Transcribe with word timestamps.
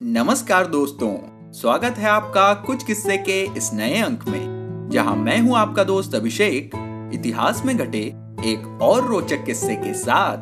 नमस्कार 0.00 0.66
दोस्तों, 0.66 1.08
स्वागत 1.52 1.98
है 1.98 2.08
आपका 2.08 2.52
कुछ 2.54 2.84
किस्से 2.84 3.16
के 3.16 3.40
इस 3.56 3.70
नए 3.74 4.00
अंक 4.00 4.24
में, 4.28 4.88
जहाँ 4.92 5.16
मैं 5.16 5.38
हूँ 5.40 5.56
आपका 5.56 5.84
दोस्त 5.84 6.14
अभिषेक, 6.14 6.70
इतिहास 7.14 7.62
में 7.64 7.76
घटे 7.76 7.98
एक 8.44 8.78
और 8.82 9.06
रोचक 9.06 9.44
किस्से 9.44 9.74
के 9.76 9.92
साथ। 9.94 10.36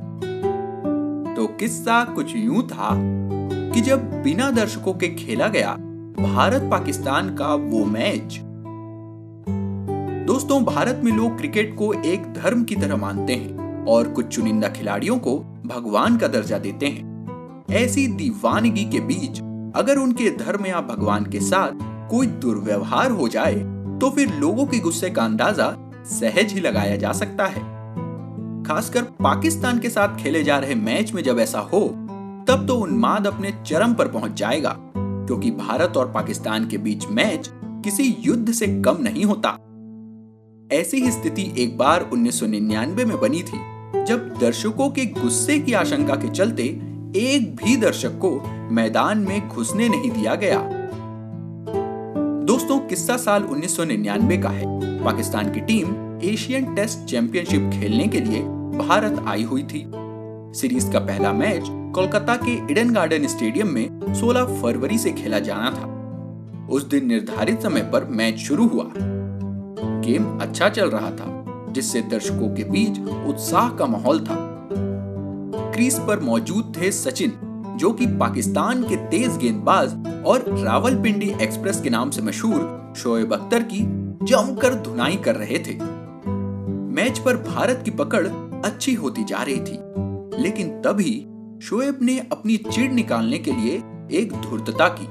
तो 1.37 1.47
किस्सा 1.47 2.05
कुछ 2.05 2.37
यूँ 2.37 2.63
था 2.63 2.91
कि 3.73 3.81
जब 3.81 4.23
बिना 4.23 4.51
दर्शकों 4.51 4.95
के 4.95 5.09
खेला 5.09 5.49
गया 5.49 5.73
भारत 6.21 6.69
पाकिस्तान 6.71 7.35
का 7.35 7.55
वो 7.55 7.85
मैच। 7.85 8.39
दोस्तों, 10.27 10.65
भारत 10.65 11.01
में 11.05 11.13
लोग 11.13 11.37
क्रिकेट 11.39 11.77
को 11.77 11.93
एक 11.93 12.33
धर्म 12.35 12.65
की 12.65 12.77
तरह 12.77 12.97
मानते 12.97 13.35
हैं 13.35 13.85
और 13.87 14.09
कुछ 14.09 14.27
चुनिंदा 14.27 14.69
खिलाड़ियों 14.69 15.19
को 15.19 15.39
भगवान 15.67 16.17
का 16.17 16.29
दर्जा 16.29 16.59
देते 16.59 16.87
हैं। 16.87 17.07
ऐसी 17.71 18.07
दीवानगी 18.07 18.85
के 18.85 19.01
बीच 19.01 19.41
अगर 19.79 19.99
उनके 19.99 20.31
धर्म 20.37 20.67
या 20.67 20.81
भगवान 20.81 21.25
के 21.25 21.41
साथ 21.41 21.85
कोई 22.11 22.27
दुर्व्यवहार 22.43 23.11
हो 23.11 23.29
जाए 23.29 23.55
तो 24.01 24.11
फिर 24.11 24.35
लोगों 24.35 24.67
के 24.67 24.79
गुस्से 24.79 25.11
का 25.11 25.25
अंदाज़ा 25.25 25.71
सहज 26.11 26.53
ही 26.53 26.61
लगाया 26.61 26.97
जा 26.97 27.13
सकता 27.13 27.47
है। 27.47 27.61
खासकर 28.65 29.03
पाकिस्तान 29.03 29.79
के 29.79 29.91
साथ 29.91 30.17
खेले 30.17 30.43
जा 30.45 30.59
रहे 30.59 30.75
मैच 30.75 31.13
में 31.13 31.23
जब 31.23 31.39
ऐसा 31.39 31.59
हो, 31.59 31.81
तब 32.49 32.65
तो 32.69 32.77
उन्माद 32.77 33.27
अपने 33.27 33.53
चरम 33.67 33.95
पर 33.95 34.09
पहुँच 34.09 34.33
जाएगा, 34.33 34.75
क्योंकि 34.99 35.51
भारत 35.51 35.97
और 35.97 36.13
पाकिस्तान 36.13 36.69
के 36.69 36.79
बीच 36.79 37.07
मैच 37.11 37.51
किसी 37.85 38.17
युद्ध 38.21 38.53
से 38.53 38.67
कम 38.83 39.03
नहीं 39.03 39.25
होता। 39.25 39.57
ऐसी 40.73 41.03
ही 41.03 41.11
स्थिति 41.11 41.53
एक 41.59 41.77
बार 41.79 42.09
1999 42.13 43.05
में 43.05 43.19
बनी 43.21 43.43
थी, 43.43 43.59
जब 44.05 44.35
दर्शकों 44.41 44.89
के 44.91 45.07
गुस्से 45.15 45.59
की 45.59 45.73
आशंका 45.73 46.15
के 46.15 46.29
चलते 46.29 46.69
एक 47.19 47.57
भी 47.57 47.77
दर्शक 47.77 48.09
को 48.09 48.43
मैदान 48.71 49.19
में 49.19 49.49
घुसने 49.49 49.89
नहीं 49.89 50.11
दिया 50.11 50.35
गया। 50.35 50.59
दोस्तों, 52.45 52.79
किस्सा 52.79 53.17
साल 53.17 53.43
1999 53.43 54.37
का 54.37 54.49
है। 54.49 54.65
पाकिस्तान 55.05 55.53
की 55.53 55.61
टीम 55.61 56.19
एशियन 56.23 56.75
टेस्ट 56.75 56.99
चैंपियनशिप 56.99 57.71
खेलने 57.75 58.07
के 58.07 58.21
लिए 58.21 58.43
भारत 58.79 59.25
आई 59.27 59.43
हुई 59.43 59.63
थी। 59.63 59.91
सीरीज़ 60.61 60.93
का 60.93 60.99
पहला 60.99 61.33
मैच 61.33 61.65
कोलकाता 61.69 62.37
के 62.37 62.73
इडन 62.73 62.91
गार्डन 62.91 63.27
स्टेडियम 63.27 63.69
में 63.69 64.15
16 64.15 64.45
फरवरी 64.45 64.99
से 64.99 65.13
खेला 65.13 65.39
जाना 65.39 65.71
था। 65.71 65.99
उस 66.71 66.89
दिन 66.89 67.07
निर्धारित 67.07 67.63
समय 67.63 67.81
पर 67.81 68.05
मैच 68.05 68.37
शुरू 68.37 68.67
हुआ। 68.67 68.91
गेम 69.81 70.39
अच्छा 70.41 70.69
चल 70.69 70.91
रहा 70.91 71.11
था, 71.11 71.45
जिससे 71.71 72.03
दर्शकों 72.03 72.55
के 72.55 72.65
बीच 72.65 73.01
उत्साह 73.01 73.69
का 73.69 73.87
माहौल 73.87 74.21
था। 74.21 74.48
क्रीज 75.79 75.99
पर 75.99 76.21
मौजूद 76.21 76.73
थे 76.77 76.91
सचिन, 76.93 77.33
जो 77.79 77.91
कि 77.93 78.07
पाकिस्तान 78.07 78.83
के 78.83 78.97
तेज 79.11 79.37
गेंदबाज 79.37 80.25
और 80.27 80.45
रावलपिंडी 80.59 81.29
एक्सप्रेस 81.43 81.81
के 81.81 81.91
नाम 81.91 82.11
से 82.11 82.23
मशहूर 82.23 82.95
शोएब 82.97 83.33
अख्तर 83.33 83.63
की 83.63 83.79
जमकर 84.27 84.75
धुनाई 84.75 85.17
कर 85.17 85.37
रहे 85.37 85.59
थे। 85.59 85.75
मैच 86.95 87.19
पर 87.19 87.37
भारत 87.45 87.83
की 87.85 87.91
पकड़ 87.91 88.27
अच्छी 88.65 88.95
होती 88.95 89.25
जा 89.25 89.43
रही 89.43 89.61
थी, 89.61 89.79
लेकिन 90.43 90.81
तभी 90.83 91.15
शोएब 91.63 91.99
ने 92.03 92.19
अपनी 92.33 92.57
चिड़ 92.57 92.93
निकालने 92.93 93.39
के 93.39 93.53
लिए 93.53 93.83
एक 94.21 94.33
धूर्तता 94.43 94.89
की। 94.99 95.07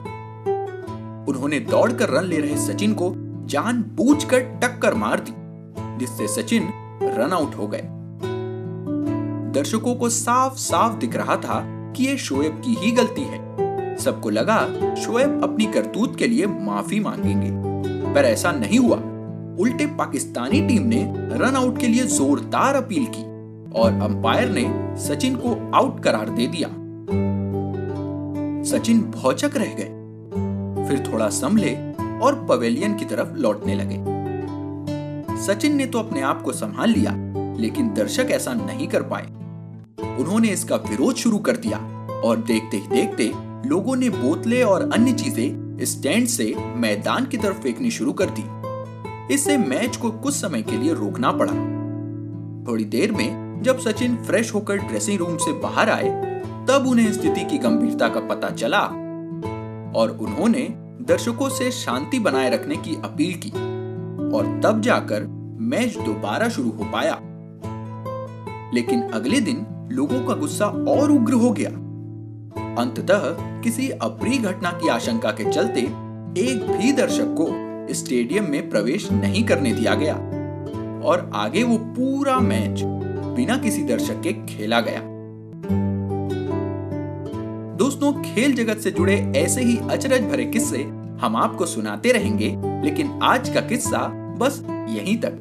उन्होंने 1.31 1.59
दौड़कर 1.59 2.09
रन 2.09 2.25
ले 2.25 2.39
रहे 2.39 2.57
सचिन 2.67 2.93
को 2.93 3.13
जानबूझकर 3.45 4.39
टक्कर 4.63 4.93
मार 4.93 5.19
दी, 5.19 5.33
जिससे 5.99 6.41
सचिन 6.41 6.69
रन 7.03 7.33
आउट 7.33 7.55
हो 7.55 7.67
गए। 7.67 7.89
दर्शकों 9.58 9.95
को 9.95 10.09
साफ़ 10.09 10.55
साफ़ 10.55 10.97
दिख 10.97 11.16
रहा 11.16 11.36
था 11.36 11.63
कि 11.95 12.03
ये 12.03 12.17
शोएब 12.17 12.61
की 12.66 12.75
ही 12.80 12.91
गलती 12.91 13.22
है। 13.22 13.97
सबको 13.97 14.30
लगा 14.30 14.59
शोएब 14.95 15.44
अपनी 15.44 15.66
करतूत 15.66 16.16
के 16.16 16.27
लिए 16.27 16.47
माफ़ी 16.47 17.00
मांगेंगे। 17.00 17.50
पर 18.13 18.22
ऐसा 18.22 18.52
नहीं 18.52 18.80
हुआ। 18.80 18.95
उल्टे 19.59 19.85
पाकिस्तानी 19.85 20.67
टीम 20.67 20.83
ने 20.88 21.13
रन 21.17 21.55
आउट 21.55 21.78
के 21.78 21.88
लिए 21.88 22.03
जोरदार 22.03 22.75
अपील 22.75 23.06
की 23.06 23.23
और 23.79 23.94
अंपायर 23.94 24.50
ने 24.50 24.97
सचिन 24.97 25.35
को 25.35 25.72
आउट 25.75 26.03
करार 26.03 26.29
दे 26.29 26.47
दिया। 26.47 26.68
सचिन 28.63 29.01
भौचक 29.01 29.51
रह 29.56 29.74
गए। 29.74 29.94
फिर 30.88 31.13
थोड़ा 31.13 31.29
संभले 31.29 31.91
और 32.19 32.45
पवेलियन 32.50 32.95
की 32.95 33.06
तरफ़ 33.06 33.34
लौटने 33.34 33.75
लगे। 33.75 34.03
सचिन 35.38 35.75
ने 35.75 35.85
तो 35.85 36.00
अपने 36.00 36.22
आप 36.22 36.41
को 36.41 36.51
संभाल 36.51 36.89
लिया, 36.89 37.12
लेकिन 37.57 37.94
दर्शक 37.94 38.28
ऐसा 38.31 38.53
नहीं 38.53 38.88
कर 38.88 39.01
पाए। 39.01 39.37
उन्होंने 40.19 40.47
इसका 40.47 40.75
विरोध 40.75 41.16
शुरू 41.16 41.38
कर 41.38 41.57
दिया 41.57 41.78
और 42.23 42.38
देखते 42.38 42.78
ही 42.78 42.88
देखते 42.88 43.31
लोगों 43.69 43.95
ने 43.95 44.09
बोतलें 44.09 44.63
और 44.63 44.89
अन्य 44.94 45.13
चीज़ें 45.13 45.85
स्टैंड 45.85 46.28
से 46.28 46.53
मैदान 46.75 47.25
की 47.25 47.38
तरफ़ 47.38 47.57
फेंकनी 47.57 47.91
शुरू 47.91 48.13
कर 48.13 48.25
दी। 48.29 48.44
इससे 49.33 49.57
मैच 49.57 49.97
को 49.97 50.11
कुछ 50.11 50.33
समय 50.33 50.61
के 50.61 50.77
लिए 50.77 50.94
रोकना 50.94 51.31
पड़ा। 51.31 51.53
थोड़ी 52.72 52.85
देर 52.85 53.11
में 53.11 53.61
जब 53.63 53.79
सचिन 53.79 54.16
फ्रेश 54.16 54.53
होकर 54.53 54.77
ड्रेसिंग 54.77 55.19
रूम 55.19 55.38
से 55.38 55.51
बाहर 55.51 55.89
आए, 55.89 56.09
तब 56.69 56.88
उन्हें 56.88 57.13
स्थिति 57.13 57.44
की 57.44 57.57
गंभीरता 57.57 58.09
का 58.09 58.19
पता 58.19 58.50
चला 58.50 58.81
और 60.00 60.17
उन्होंने 60.22 60.67
दर्शकों 61.01 61.50
से 61.50 61.72
शांति 61.72 62.19
बनाए 62.19 62.50
रखने 62.50 62.75
की 62.75 62.95
अपील 62.95 63.33
की 63.45 63.50
और 64.38 64.61
तब 64.63 64.81
जाकर 64.81 65.23
मैच 65.59 65.97
दोबारा 65.97 66.50
शुरू 66.50 66.69
हो 66.69 66.83
पाया। 66.83 67.19
लेकिन 68.73 69.01
अगले 69.01 69.39
दिन 69.39 69.66
लोगों 69.92 70.24
का 70.24 70.34
गुस्सा 70.34 70.66
और 70.66 71.12
उग्र 71.12 71.34
हो 71.34 71.52
गया। 71.52 71.70
अंततः 72.81 73.20
किसी 73.62 73.90
अप्रिय 73.90 74.38
घटना 74.38 74.72
की 74.72 74.88
आशंका 74.88 75.31
के 75.31 75.52
चलते 75.52 75.81
एक 76.42 76.68
भी 76.72 76.92
दर्शक 76.92 77.36
को 77.38 77.48
स्टेडियम 77.94 78.50
में 78.52 78.70
प्रवेश 78.70 79.12
नहीं 79.12 79.44
करने 79.44 79.72
दिया 79.74 79.96
गया 79.96 80.16
और 81.03 81.30
आगे 81.36 81.64
वो 81.64 81.78
पूरा 81.78 82.40
मैच 82.40 82.81
बिना 83.38 83.58
किसी 83.58 83.84
दर्शक 83.84 84.22
के 84.22 84.34
खेला 84.46 84.80
गया। 84.81 85.02
दोस्तों, 87.78 88.12
खेल 88.24 88.56
जगत 88.56 88.78
से 88.78 88.92
जुड़े 88.92 89.16
ऐसे 89.36 89.62
ही 89.62 89.78
अचरज 89.78 90.22
भरे 90.22 90.46
किस्से 90.46 90.84
हम 91.22 91.36
आपको 91.36 91.66
सुनाते 91.66 92.12
रहेंगे, 92.12 92.50
लेकिन 92.84 93.19
आज 93.24 93.50
का 93.50 93.62
किस्सा 93.62 94.08
बस 94.40 94.64
यहीं 94.69 95.18
तक। 95.18 95.38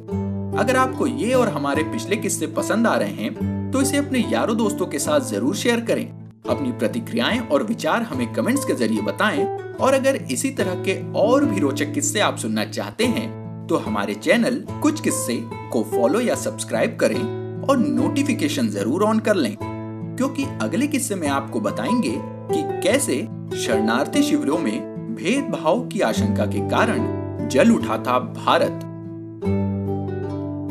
अगर 0.57 0.75
आपको 0.75 1.07
ये 1.07 1.33
और 1.33 1.49
हमारे 1.49 1.83
पिछले 1.83 2.15
किस्से 2.15 2.47
पसंद 2.47 2.87
आ 2.87 2.95
रहे 2.95 3.11
हैं 3.13 3.71
तो 3.71 3.81
इसे 3.81 3.97
अपने 3.97 4.19
यारों 4.31 4.55
दोस्तों 4.57 4.85
के 4.85 4.99
साथ 4.99 5.19
ज़रूर 5.21 5.55
शेयर 5.55 5.81
करें। 5.81 6.05
अपनी 6.49 6.71
प्रतिक्रियाएँ 6.71 7.39
और 7.41 7.63
विचार 7.63 8.03
हमें 8.03 8.31
कमेंट्स 8.33 8.65
के 8.65 8.73
ज़रिए 8.73 9.01
बताएँ। 9.01 9.45
और 9.77 9.93
अगर 9.93 10.15
इसी 10.15 10.49
तरह 10.51 10.81
के 10.83 10.95
और 11.13 11.45
भी 11.45 11.59
रोचक 11.59 11.93
किस्से 11.93 12.19
आप 12.19 12.37
सुनना 12.37 12.65
चाहते 12.65 13.05
हैं 13.07 13.67
तो 13.67 13.77
हमारे 13.77 14.15
चैनल 14.15 14.63
कुछ 14.81 15.01
किस्से 15.01 15.37
को 15.71 15.83
फॉलो 15.91 16.21
या 16.21 16.35
सब्सक्राइब 16.35 16.97
करें 17.01 17.21
और 17.63 17.77
नोटिफिकेशन 17.77 18.69
ज़रूर 18.69 19.03
ऑन 19.03 19.19
कर 19.19 19.35
लें। 19.35 19.55
क्योंकि 19.59 20.45
अगले 20.61 20.87
किस्से 20.87 21.15
में 21.15 21.27
आपको 21.27 21.59
बताएँगे 21.61 22.15
कि 22.51 22.63
कैसे 22.83 23.21
शरणार्थी 23.57 24.23
शिविरों 24.23 24.57
में 24.57 25.15
भेदभाव 25.15 25.87
की 25.87 26.01
आशंका 26.01 26.45
के 26.45 26.67
कारण 26.69 27.47
जल 27.49 27.71
उठा 27.71 27.97
था 27.97 28.19
भारत। 28.19 28.86